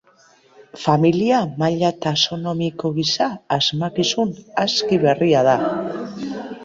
Familia, 0.85 1.41
maila 1.63 1.91
taxonomiko 2.05 2.91
gisa, 2.95 3.27
asmakizun 3.59 4.35
aski 4.67 5.03
berria 5.05 5.45
da. 5.51 5.57